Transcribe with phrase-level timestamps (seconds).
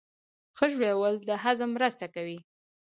[0.57, 2.39] ښه ژوول د هضم مرسته کوي